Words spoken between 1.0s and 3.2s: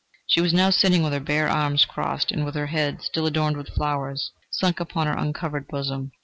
with her bare arms crossed and with her head,